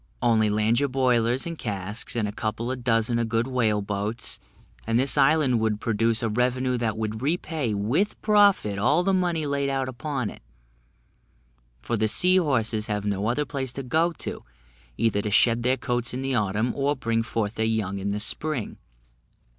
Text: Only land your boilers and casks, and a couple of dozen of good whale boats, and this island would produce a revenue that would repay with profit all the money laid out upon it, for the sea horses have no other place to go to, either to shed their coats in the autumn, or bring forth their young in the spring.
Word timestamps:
Only 0.19 0.49
land 0.49 0.79
your 0.79 0.89
boilers 0.89 1.45
and 1.45 1.59
casks, 1.59 2.15
and 2.15 2.27
a 2.27 2.31
couple 2.31 2.71
of 2.71 2.83
dozen 2.83 3.19
of 3.19 3.29
good 3.29 3.45
whale 3.45 3.83
boats, 3.83 4.39
and 4.87 4.97
this 4.99 5.15
island 5.15 5.59
would 5.59 5.79
produce 5.79 6.23
a 6.23 6.27
revenue 6.29 6.75
that 6.79 6.97
would 6.97 7.21
repay 7.21 7.75
with 7.75 8.19
profit 8.23 8.79
all 8.79 9.03
the 9.03 9.13
money 9.13 9.45
laid 9.45 9.69
out 9.69 9.87
upon 9.87 10.31
it, 10.31 10.41
for 11.83 11.97
the 11.97 12.07
sea 12.07 12.37
horses 12.37 12.87
have 12.87 13.05
no 13.05 13.27
other 13.27 13.45
place 13.45 13.73
to 13.73 13.83
go 13.83 14.11
to, 14.13 14.43
either 14.97 15.21
to 15.21 15.29
shed 15.29 15.61
their 15.61 15.77
coats 15.77 16.15
in 16.15 16.23
the 16.23 16.33
autumn, 16.33 16.73
or 16.73 16.95
bring 16.95 17.21
forth 17.21 17.53
their 17.53 17.63
young 17.63 17.99
in 17.99 18.09
the 18.09 18.19
spring. 18.19 18.77